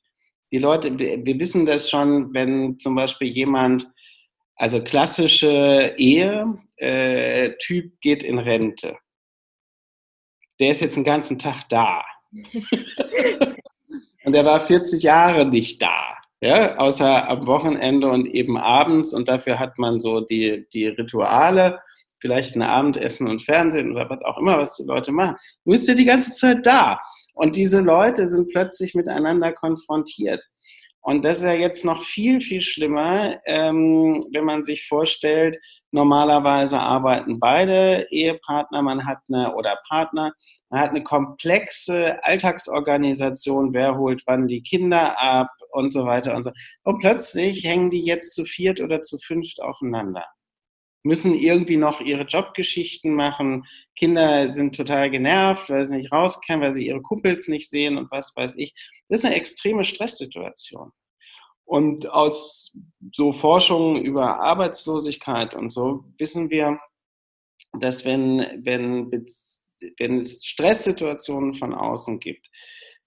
[0.52, 3.86] Die Leute, wir wissen das schon, wenn zum Beispiel jemand,
[4.56, 8.96] also klassische Ehe, äh, Typ geht in Rente
[10.62, 12.04] der ist jetzt den ganzen Tag da.
[14.24, 16.16] und er war 40 Jahre nicht da.
[16.40, 19.12] Ja, außer am Wochenende und eben abends.
[19.12, 21.80] Und dafür hat man so die, die Rituale,
[22.20, 25.36] vielleicht ein Abendessen und Fernsehen oder was auch immer, was die Leute machen.
[25.64, 27.00] Du bist ja die ganze Zeit da.
[27.34, 30.44] Und diese Leute sind plötzlich miteinander konfrontiert.
[31.02, 35.58] Und das ist ja jetzt noch viel, viel schlimmer, ähm, wenn man sich vorstellt,
[35.94, 40.32] Normalerweise arbeiten beide Ehepartner, man hat eine oder Partner,
[40.70, 46.44] man hat eine komplexe Alltagsorganisation, wer holt wann die Kinder ab und so weiter und
[46.44, 46.50] so.
[46.82, 50.24] Und plötzlich hängen die jetzt zu viert oder zu fünft aufeinander.
[51.04, 53.66] Müssen irgendwie noch ihre Jobgeschichten machen.
[53.96, 58.10] Kinder sind total genervt, weil sie nicht rauskommen, weil sie ihre Kumpels nicht sehen und
[58.10, 58.74] was weiß ich.
[59.08, 60.92] Das ist eine extreme Stresssituation.
[61.64, 62.76] Und aus
[63.12, 66.78] so Forschungen über Arbeitslosigkeit und so wissen wir,
[67.78, 69.10] dass wenn, wenn,
[69.98, 72.48] wenn es Stresssituationen von außen gibt,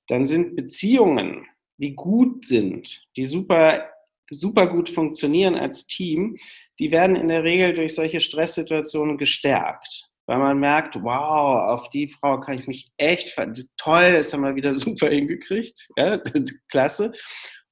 [0.08, 3.90] dann sind Beziehungen, die gut sind, die super,
[4.30, 6.38] super gut funktionieren als Team,
[6.80, 10.10] die werden in der Regel durch solche Stresssituationen gestärkt.
[10.28, 13.36] Weil man merkt, wow, auf die Frau kann ich mich echt,
[13.78, 16.18] toll, das haben wir wieder super hingekriegt, ja,
[16.70, 17.14] klasse.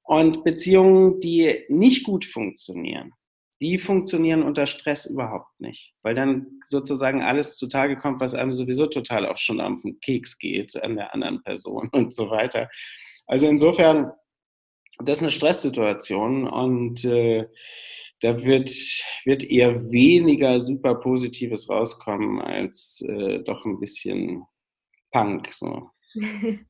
[0.02, 3.12] Und Beziehungen, die nicht gut funktionieren,
[3.60, 8.86] die funktionieren unter Stress überhaupt nicht, weil dann sozusagen alles zutage kommt, was einem sowieso
[8.86, 12.68] total auch schon am Keks geht an der anderen Person und so weiter.
[13.26, 14.12] Also insofern,
[14.98, 17.46] das ist eine Stresssituation und äh,
[18.24, 18.70] da wird,
[19.24, 24.44] wird eher weniger super Positives rauskommen als äh, doch ein bisschen
[25.12, 25.52] Punk.
[25.52, 25.90] So.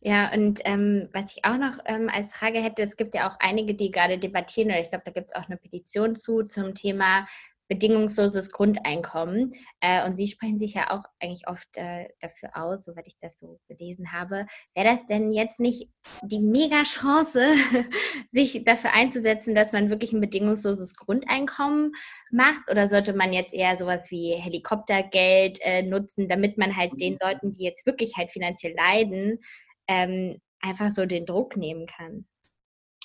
[0.00, 3.36] Ja, und ähm, was ich auch noch ähm, als Frage hätte, es gibt ja auch
[3.40, 6.74] einige, die gerade debattieren, oder ich glaube, da gibt es auch eine Petition zu, zum
[6.74, 7.26] Thema
[7.70, 9.52] bedingungsloses Grundeinkommen.
[9.80, 13.38] Äh, und Sie sprechen sich ja auch eigentlich oft äh, dafür aus, soweit ich das
[13.38, 14.46] so gelesen habe.
[14.74, 15.88] Wäre das denn jetzt nicht
[16.22, 17.54] die Mega-Chance,
[18.32, 21.92] sich dafür einzusetzen, dass man wirklich ein bedingungsloses Grundeinkommen
[22.32, 22.68] macht?
[22.68, 27.52] Oder sollte man jetzt eher sowas wie Helikoptergeld äh, nutzen, damit man halt den Leuten,
[27.52, 29.38] die jetzt wirklich halt finanziell leiden,
[29.86, 32.26] ähm, einfach so den Druck nehmen kann?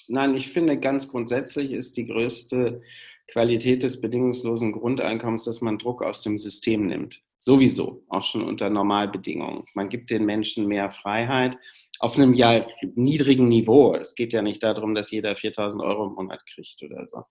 [0.07, 2.81] Nein, ich finde ganz grundsätzlich ist die größte
[3.27, 7.21] Qualität des bedingungslosen Grundeinkommens, dass man Druck aus dem System nimmt.
[7.37, 9.65] Sowieso, auch schon unter Normalbedingungen.
[9.73, 11.57] Man gibt den Menschen mehr Freiheit
[11.99, 13.93] auf einem ja niedrigen Niveau.
[13.93, 17.23] Es geht ja nicht darum, dass jeder 4000 Euro im Monat kriegt oder so.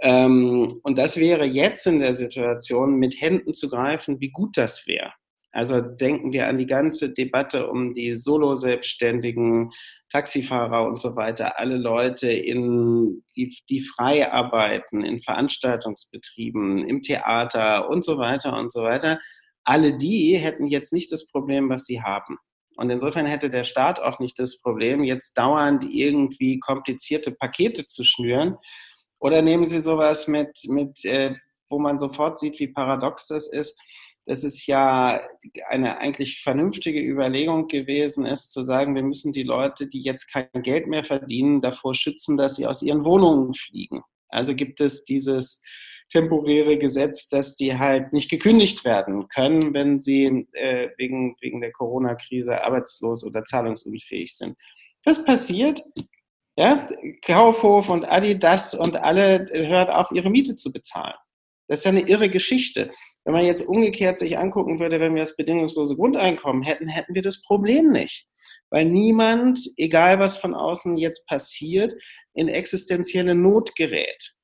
[0.00, 4.86] Ähm, und das wäre jetzt in der Situation, mit Händen zu greifen, wie gut das
[4.86, 5.12] wäre.
[5.56, 9.70] Also denken wir an die ganze Debatte um die Solo-Selbstständigen,
[10.12, 17.88] Taxifahrer und so weiter, alle Leute, in, die, die frei arbeiten, in Veranstaltungsbetrieben, im Theater
[17.88, 19.18] und so weiter und so weiter.
[19.64, 22.36] Alle die hätten jetzt nicht das Problem, was sie haben.
[22.76, 28.04] Und insofern hätte der Staat auch nicht das Problem, jetzt dauernd irgendwie komplizierte Pakete zu
[28.04, 28.56] schnüren.
[29.20, 31.34] Oder nehmen Sie sowas mit, mit äh,
[31.70, 33.80] wo man sofort sieht, wie paradox das ist
[34.26, 35.20] dass es ja
[35.68, 40.48] eine eigentlich vernünftige Überlegung gewesen ist, zu sagen, wir müssen die Leute, die jetzt kein
[40.62, 44.02] Geld mehr verdienen, davor schützen, dass sie aus ihren Wohnungen fliegen.
[44.28, 45.62] Also gibt es dieses
[46.08, 51.72] temporäre Gesetz, dass die halt nicht gekündigt werden können, wenn sie äh, wegen, wegen der
[51.72, 54.56] Corona-Krise arbeitslos oder zahlungsunfähig sind.
[55.04, 55.82] Was passiert?
[56.56, 56.86] Ja,
[57.24, 61.14] Kaufhof und Adidas und alle hört auf, ihre Miete zu bezahlen.
[61.68, 62.92] Das ist ja eine irre Geschichte.
[63.26, 67.22] Wenn man jetzt umgekehrt sich angucken würde, wenn wir das bedingungslose Grundeinkommen hätten, hätten wir
[67.22, 68.24] das Problem nicht.
[68.70, 71.92] Weil niemand, egal was von außen jetzt passiert,
[72.34, 74.36] in existenzielle Not gerät.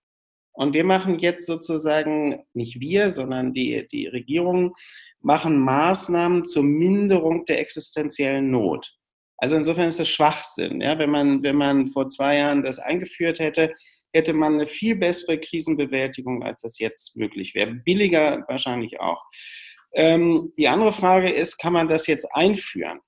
[0.53, 4.75] Und wir machen jetzt sozusagen, nicht wir, sondern die, die Regierung,
[5.21, 8.97] machen Maßnahmen zur Minderung der existenziellen Not.
[9.37, 10.81] Also insofern ist das Schwachsinn.
[10.81, 10.99] Ja?
[10.99, 13.73] Wenn, man, wenn man vor zwei Jahren das eingeführt hätte,
[14.13, 17.73] hätte man eine viel bessere Krisenbewältigung, als das jetzt möglich wäre.
[17.73, 19.23] Billiger wahrscheinlich auch.
[19.95, 23.01] Ähm, die andere Frage ist, kann man das jetzt einführen?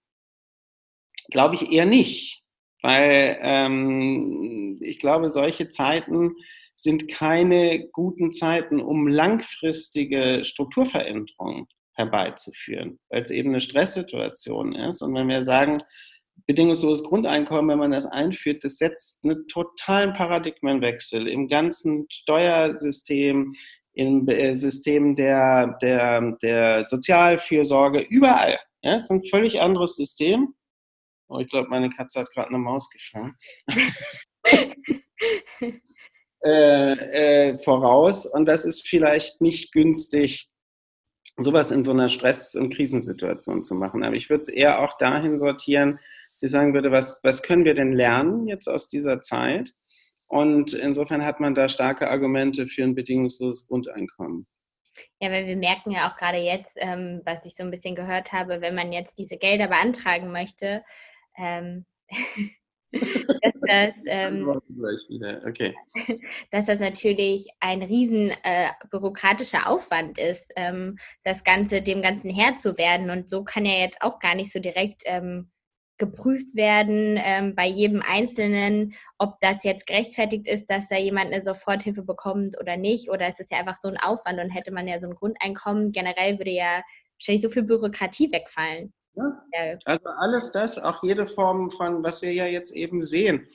[1.30, 2.42] Glaube ich eher nicht,
[2.82, 6.34] weil ähm, ich glaube, solche Zeiten
[6.76, 15.00] sind keine guten Zeiten, um langfristige Strukturveränderungen herbeizuführen, weil es eben eine Stresssituation ist.
[15.00, 15.82] Und wenn wir sagen,
[16.46, 23.54] bedingungsloses Grundeinkommen, wenn man das einführt, das setzt einen totalen Paradigmenwechsel im ganzen Steuersystem,
[23.94, 28.58] im äh, System der, der, der Sozialfürsorge, überall.
[28.82, 30.54] Ja, es ist ein völlig anderes System.
[31.28, 33.34] Oh, ich glaube, meine Katze hat gerade eine Maus gefangen.
[36.44, 38.26] äh, äh, voraus.
[38.26, 40.50] Und das ist vielleicht nicht günstig,
[41.36, 44.04] sowas in so einer Stress- und Krisensituation zu machen.
[44.04, 45.98] Aber ich würde es eher auch dahin sortieren,
[46.34, 49.72] sie sagen würde, was, was können wir denn lernen jetzt aus dieser Zeit?
[50.26, 54.46] Und insofern hat man da starke Argumente für ein bedingungsloses Grundeinkommen.
[55.20, 58.32] Ja, weil wir merken ja auch gerade jetzt, ähm, was ich so ein bisschen gehört
[58.32, 60.82] habe, wenn man jetzt diese Gelder beantragen möchte,
[61.36, 61.84] ähm,
[62.92, 64.48] dass, das, ähm,
[65.46, 65.74] okay.
[66.50, 72.56] dass das natürlich ein riesen äh, bürokratischer Aufwand ist, ähm, das Ganze dem Ganzen Herr
[72.56, 73.10] zu werden.
[73.10, 75.50] Und so kann ja jetzt auch gar nicht so direkt ähm,
[76.04, 81.44] geprüft werden ähm, bei jedem Einzelnen, ob das jetzt gerechtfertigt ist, dass da jemand eine
[81.44, 83.10] Soforthilfe bekommt oder nicht.
[83.10, 85.92] Oder ist es ja einfach so ein Aufwand und hätte man ja so ein Grundeinkommen,
[85.92, 86.82] generell würde ja
[87.18, 88.92] wahrscheinlich so viel Bürokratie wegfallen.
[89.16, 89.78] Ja.
[89.84, 93.46] Also alles das, auch jede Form von, was wir ja jetzt eben sehen.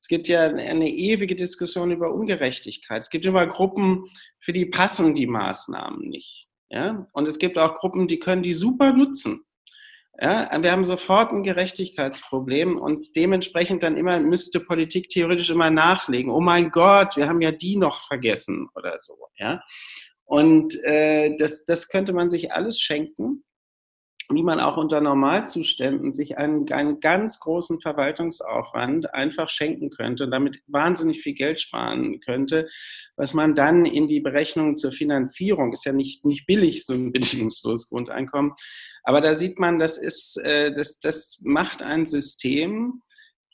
[0.00, 3.02] Es gibt ja eine ewige Diskussion über Ungerechtigkeit.
[3.02, 4.04] Es gibt immer Gruppen,
[4.38, 6.46] für die passen die Maßnahmen nicht.
[6.70, 7.08] Ja?
[7.12, 9.44] Und es gibt auch Gruppen, die können die super nutzen.
[10.20, 16.32] Ja, wir haben sofort ein Gerechtigkeitsproblem und dementsprechend dann immer müsste Politik theoretisch immer nachlegen.
[16.32, 19.16] Oh mein Gott, wir haben ja die noch vergessen oder so.
[19.36, 19.62] Ja,
[20.24, 23.44] und äh, das, das könnte man sich alles schenken
[24.30, 30.30] wie man auch unter Normalzuständen sich einen, einen ganz großen Verwaltungsaufwand einfach schenken könnte und
[30.30, 32.68] damit wahnsinnig viel Geld sparen könnte,
[33.16, 37.12] was man dann in die Berechnung zur Finanzierung, ist ja nicht, nicht billig, so ein
[37.12, 38.52] bedingungsloses Grundeinkommen,
[39.02, 43.02] aber da sieht man, das, ist, äh, das, das macht ein System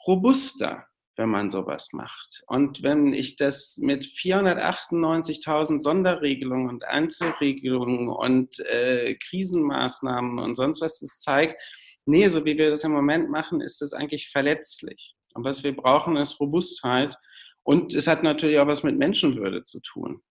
[0.07, 2.43] robuster wenn man sowas macht.
[2.47, 11.01] Und wenn ich das mit 498.000 Sonderregelungen und Einzelregelungen und äh, Krisenmaßnahmen und sonst was
[11.01, 11.61] das zeigt,
[12.07, 15.15] nee, so wie wir das im Moment machen, ist das eigentlich verletzlich.
[15.35, 17.17] Und was wir brauchen, ist Robustheit.
[17.63, 20.23] Und es hat natürlich auch was mit Menschenwürde zu tun.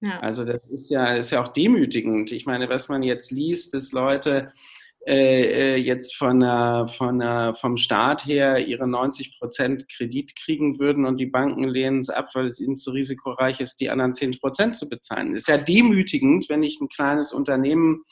[0.00, 0.18] Ja.
[0.20, 2.32] Also das ist ja, ist ja auch demütigend.
[2.32, 4.52] Ich meine, was man jetzt liest, dass Leute
[5.06, 10.78] äh, äh jetzt von, der, von der, vom Staat her ihre 90 Prozent Kredit kriegen
[10.78, 14.14] würden und die Banken lehnen es ab, weil es ihnen zu risikoreich ist, die anderen
[14.14, 15.34] 10 Prozent zu bezahlen.
[15.34, 18.04] Ist ja demütigend, wenn ich ein kleines Unternehmen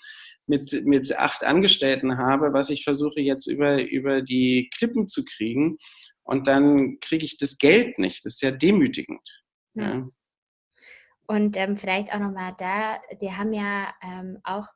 [0.49, 5.77] mit, mit acht Angestellten habe, was ich versuche jetzt über, über die Klippen zu kriegen.
[6.23, 8.25] Und dann kriege ich das Geld nicht.
[8.25, 9.43] Das ist ja demütigend.
[9.75, 10.09] Ja.
[11.27, 14.67] Und ähm, vielleicht auch nochmal da, die haben ja ähm, auch,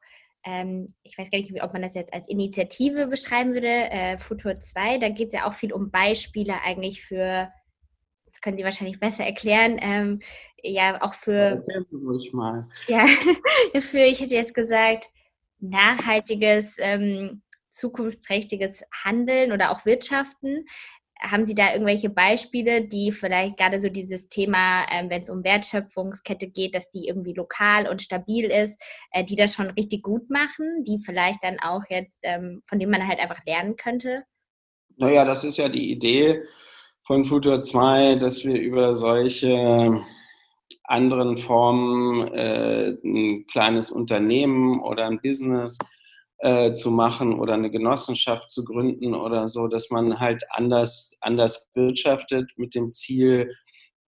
[0.44, 4.60] ähm, ich weiß gar nicht, ob man das jetzt als Initiative beschreiben würde, äh, Futur
[4.60, 7.50] 2, da geht es ja auch viel um Beispiele eigentlich für,
[8.26, 10.20] das können Sie wahrscheinlich besser erklären, ähm,
[10.62, 11.64] ja, auch für.
[11.92, 12.68] Ruhig mal.
[12.86, 13.04] Ja,
[13.80, 15.08] für, ich hätte jetzt gesagt,
[15.58, 20.66] nachhaltiges, ähm, zukunftsträchtiges Handeln oder auch Wirtschaften.
[21.22, 25.44] Haben Sie da irgendwelche Beispiele, die vielleicht gerade so dieses Thema, ähm, wenn es um
[25.44, 28.82] Wertschöpfungskette geht, dass die irgendwie lokal und stabil ist,
[29.12, 32.90] äh, die das schon richtig gut machen, die vielleicht dann auch jetzt, ähm, von denen
[32.90, 34.24] man halt einfach lernen könnte?
[34.96, 36.42] Naja, das ist ja die Idee
[37.06, 40.02] von Futur 2, dass wir über solche
[40.84, 45.78] anderen Formen äh, ein kleines Unternehmen oder ein Business
[46.42, 51.68] äh, zu machen oder eine Genossenschaft zu gründen oder so, dass man halt anders, anders
[51.74, 53.54] wirtschaftet mit dem Ziel,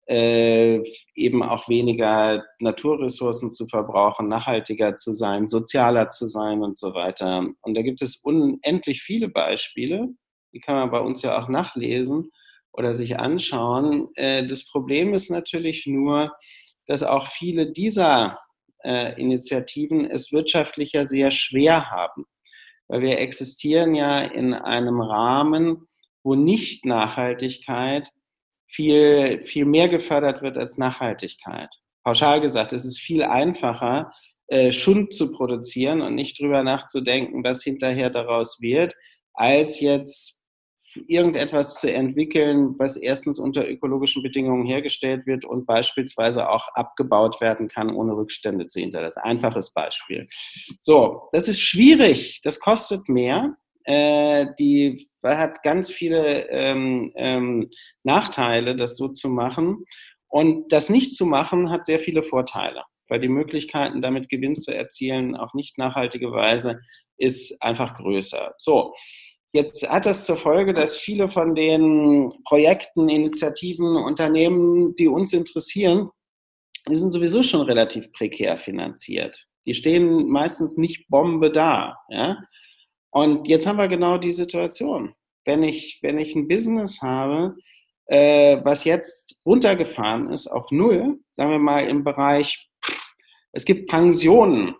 [0.07, 0.83] äh,
[1.15, 7.47] eben auch weniger Naturressourcen zu verbrauchen, nachhaltiger zu sein, sozialer zu sein und so weiter.
[7.61, 10.09] Und da gibt es unendlich viele Beispiele,
[10.53, 12.31] die kann man bei uns ja auch nachlesen
[12.73, 14.09] oder sich anschauen.
[14.15, 16.33] Äh, das Problem ist natürlich nur,
[16.85, 18.39] dass auch viele dieser
[18.85, 22.25] äh, Initiativen es wirtschaftlich ja sehr schwer haben.
[22.87, 25.87] Weil wir existieren ja in einem Rahmen,
[26.23, 28.09] wo nicht Nachhaltigkeit
[28.67, 31.69] viel, viel mehr gefördert wird als Nachhaltigkeit.
[32.03, 34.11] Pauschal gesagt, es ist viel einfacher,
[34.47, 38.93] äh, Schund zu produzieren und nicht drüber nachzudenken, was hinterher daraus wird,
[39.33, 40.34] als jetzt
[41.07, 47.67] irgendetwas zu entwickeln, was erstens unter ökologischen Bedingungen hergestellt wird und beispielsweise auch abgebaut werden
[47.67, 49.19] kann, ohne Rückstände zu hinterlassen.
[49.19, 50.27] Einfaches Beispiel.
[50.79, 53.55] So, das ist schwierig, das kostet mehr.
[53.85, 57.69] Äh, die hat ganz viele ähm, ähm,
[58.03, 59.85] Nachteile, das so zu machen.
[60.27, 64.75] Und das nicht zu machen, hat sehr viele Vorteile, weil die Möglichkeiten, damit Gewinn zu
[64.75, 66.81] erzielen, auf nicht nachhaltige Weise,
[67.17, 68.53] ist einfach größer.
[68.57, 68.93] So,
[69.55, 76.09] Jetzt hat das zur Folge, dass viele von den Projekten, Initiativen, Unternehmen, die uns interessieren,
[76.89, 79.47] die sind sowieso schon relativ prekär finanziert.
[79.65, 81.95] Die stehen meistens nicht Bombe da.
[82.09, 82.43] Ja?
[83.11, 85.15] Und jetzt haben wir genau die Situation.
[85.45, 87.55] Wenn ich, wenn ich ein Business habe,
[88.07, 92.69] äh, was jetzt runtergefahren ist auf Null, sagen wir mal im Bereich,
[93.53, 94.75] es gibt Pensionen,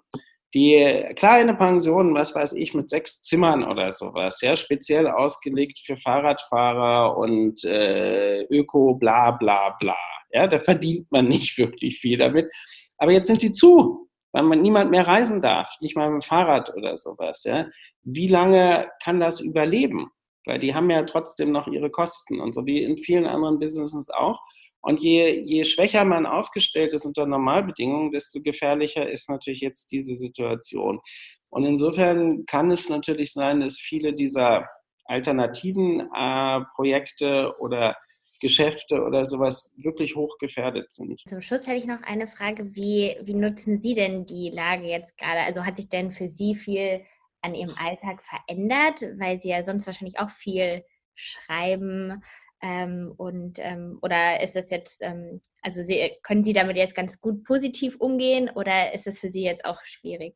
[0.56, 5.98] die kleine Pension, was weiß ich, mit sechs Zimmern oder sowas, ja, speziell ausgelegt für
[5.98, 9.98] Fahrradfahrer und äh, Öko, bla bla bla.
[10.32, 12.50] Ja, da verdient man nicht wirklich viel damit.
[12.98, 16.28] Aber jetzt sind die zu, weil man niemand mehr reisen darf, nicht mal mit dem
[16.28, 17.44] Fahrrad oder sowas.
[17.44, 17.68] Ja.
[18.04, 20.10] Wie lange kann das überleben?
[20.46, 24.10] Weil die haben ja trotzdem noch ihre Kosten und so wie in vielen anderen Businesses
[24.10, 24.40] auch.
[24.86, 30.16] Und je, je schwächer man aufgestellt ist unter Normalbedingungen, desto gefährlicher ist natürlich jetzt diese
[30.16, 31.02] Situation.
[31.50, 34.70] Und insofern kann es natürlich sein, dass viele dieser
[35.06, 37.98] alternativen äh, Projekte oder
[38.42, 41.20] Geschäfte oder sowas wirklich hochgefährdet sind.
[41.28, 42.76] Zum Schluss hätte ich noch eine Frage.
[42.76, 45.40] Wie, wie nutzen Sie denn die Lage jetzt gerade?
[45.48, 47.04] Also hat sich denn für Sie viel
[47.42, 50.84] an Ihrem Alltag verändert, weil Sie ja sonst wahrscheinlich auch viel
[51.16, 52.22] schreiben
[52.62, 57.20] ähm, und ähm, oder ist das jetzt, ähm, also Sie, können Sie damit jetzt ganz
[57.20, 60.36] gut positiv umgehen oder ist das für Sie jetzt auch schwierig?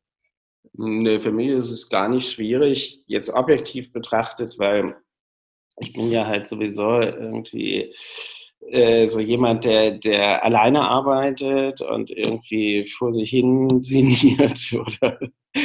[0.74, 4.96] Nee, für mich ist es gar nicht schwierig, jetzt objektiv betrachtet, weil
[5.78, 7.94] ich bin ja halt sowieso irgendwie
[8.68, 15.18] äh, so jemand, der, der alleine arbeitet und irgendwie vor sich hin sinniert oder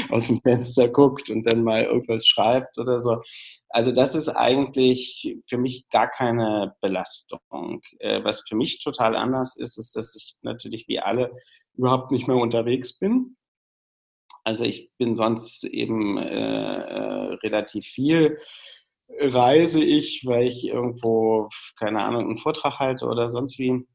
[0.09, 3.21] aus dem Fenster guckt und dann mal irgendwas schreibt oder so.
[3.69, 7.81] Also das ist eigentlich für mich gar keine Belastung.
[7.99, 11.31] Äh, was für mich total anders ist, ist, dass ich natürlich wie alle
[11.73, 13.35] überhaupt nicht mehr unterwegs bin.
[14.43, 18.39] Also ich bin sonst eben äh, äh, relativ viel
[19.19, 23.85] reise ich, weil ich irgendwo, keine Ahnung, einen Vortrag halte oder sonst wie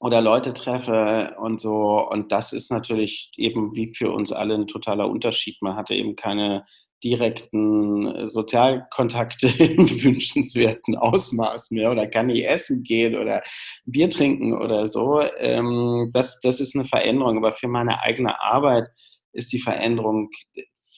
[0.00, 2.06] oder Leute treffe und so.
[2.08, 5.56] Und das ist natürlich eben wie für uns alle ein totaler Unterschied.
[5.62, 6.66] Man hatte eben keine
[7.02, 13.42] direkten Sozialkontakte in wünschenswerten Ausmaß mehr oder kann ich essen gehen oder
[13.84, 15.20] Bier trinken oder so.
[15.20, 18.88] Ähm, das, das ist eine Veränderung, aber für meine eigene Arbeit
[19.32, 20.30] ist die Veränderung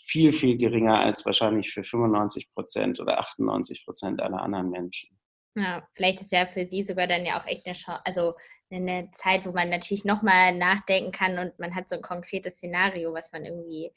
[0.06, 5.10] viel, viel geringer als wahrscheinlich für 95 Prozent oder 98 Prozent aller anderen Menschen.
[5.54, 8.34] Ja, vielleicht ist ja für Sie sogar dann ja auch echt eine Chance, also
[8.70, 13.12] eine Zeit, wo man natürlich nochmal nachdenken kann und man hat so ein konkretes Szenario,
[13.12, 13.90] was man irgendwie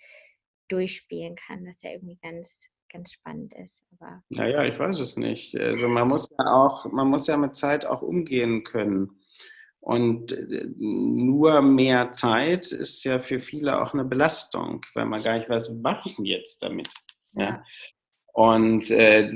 [0.72, 3.84] durchspielen kann, was ja irgendwie ganz, ganz spannend ist.
[3.92, 5.56] Aber naja, ich weiß es nicht.
[5.56, 9.22] Also man muss ja auch, man muss ja mit Zeit auch umgehen können.
[9.80, 15.38] Und äh, nur mehr Zeit ist ja für viele auch eine Belastung, weil man gar
[15.38, 16.90] nicht weiß, was mache ich denn jetzt damit?
[17.34, 17.64] Ja.
[18.34, 19.30] Und äh,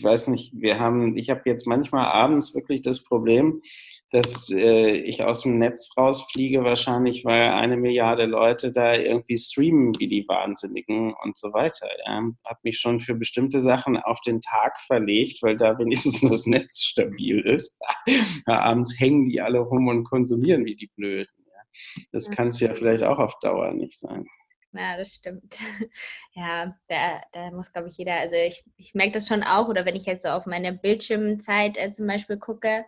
[0.00, 3.62] weiß nicht, wir haben, ich habe jetzt manchmal abends wirklich das Problem,
[4.10, 9.92] dass äh, ich aus dem Netz rausfliege, wahrscheinlich, weil eine Milliarde Leute da irgendwie streamen
[9.98, 11.88] wie die Wahnsinnigen und so weiter.
[12.04, 12.22] Ja.
[12.44, 16.82] Habe mich schon für bestimmte Sachen auf den Tag verlegt, weil da wenigstens das Netz
[16.82, 17.78] stabil ist.
[18.46, 21.32] abends hängen die alle rum und konsumieren wie die Blöden.
[21.46, 22.02] Ja.
[22.12, 22.34] Das ja.
[22.34, 24.26] kann es ja vielleicht auch auf Dauer nicht sein.
[24.72, 25.58] Ja, das stimmt.
[26.32, 29.84] Ja, da, da muss, glaube ich, jeder, also ich, ich merke das schon auch, oder
[29.84, 32.84] wenn ich jetzt so auf meine Bildschirmzeit äh, zum Beispiel gucke,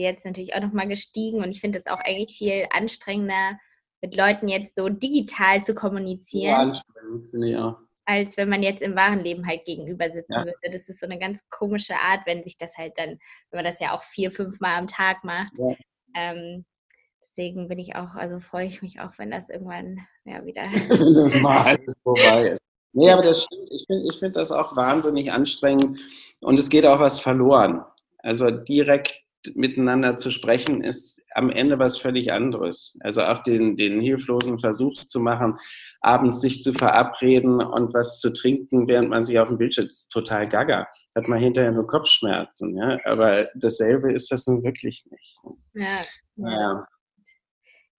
[0.00, 3.58] jetzt natürlich auch nochmal gestiegen und ich finde es auch eigentlich viel anstrengender,
[4.00, 6.50] mit Leuten jetzt so digital zu kommunizieren.
[6.50, 7.76] Ja, anstrengend, finde ich auch.
[8.04, 10.44] Als wenn man jetzt im wahren Leben halt gegenüber sitzen ja.
[10.44, 10.70] würde.
[10.72, 13.10] Das ist so eine ganz komische Art, wenn sich das halt dann,
[13.50, 15.52] wenn man das ja auch vier, fünf Mal am Tag macht.
[15.56, 15.76] Ja.
[16.16, 16.64] Ähm,
[17.20, 20.64] deswegen bin ich auch, also freue ich mich auch, wenn das irgendwann ja wieder.
[20.88, 22.58] das mal alles vorbei ist.
[22.92, 23.68] Nee, aber das stimmt.
[23.70, 25.98] Ich finde ich find das auch wahnsinnig anstrengend
[26.40, 27.84] und es geht auch was verloren.
[28.18, 29.21] Also direkt
[29.54, 32.96] miteinander zu sprechen, ist am Ende was völlig anderes.
[33.00, 35.58] Also auch den, den hilflosen Versuch zu machen,
[36.00, 40.08] abends sich zu verabreden und was zu trinken, während man sich auf dem Bildschirm ist
[40.08, 40.86] total gaga.
[41.14, 42.76] Hat man hinterher nur Kopfschmerzen.
[42.76, 42.98] Ja?
[43.04, 45.36] Aber dasselbe ist das nun wirklich nicht.
[45.74, 46.04] Ja.
[46.36, 46.86] ja.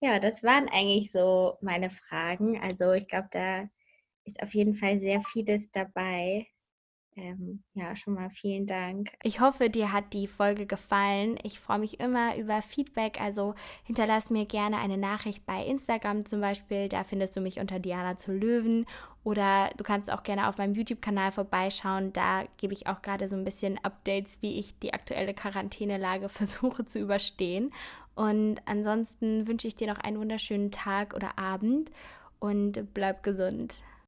[0.00, 2.60] Ja, das waren eigentlich so meine Fragen.
[2.60, 3.68] Also ich glaube, da
[4.24, 6.46] ist auf jeden Fall sehr vieles dabei.
[7.16, 9.12] Ähm, ja, schon mal vielen Dank.
[9.22, 11.38] Ich hoffe, dir hat die Folge gefallen.
[11.44, 13.20] Ich freue mich immer über Feedback.
[13.20, 13.54] Also
[13.84, 16.88] hinterlass mir gerne eine Nachricht bei Instagram zum Beispiel.
[16.88, 18.84] Da findest du mich unter Diana zu Löwen.
[19.22, 22.12] Oder du kannst auch gerne auf meinem YouTube-Kanal vorbeischauen.
[22.12, 26.84] Da gebe ich auch gerade so ein bisschen Updates, wie ich die aktuelle Quarantänelage versuche
[26.84, 27.72] zu überstehen.
[28.16, 31.92] Und ansonsten wünsche ich dir noch einen wunderschönen Tag oder Abend
[32.40, 33.82] und bleib gesund.